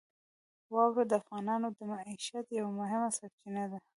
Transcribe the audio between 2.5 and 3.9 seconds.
یوه مهمه سرچینه ده.